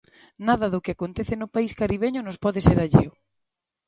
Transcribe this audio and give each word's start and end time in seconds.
Nada 0.47 0.67
do 0.73 0.83
que 0.83 0.93
acontece 0.95 1.35
no 1.37 1.51
país 1.55 1.71
caribeño 1.81 2.21
nos 2.23 2.37
pode 2.43 2.59
ser 2.67 2.77
alleo. 2.81 3.11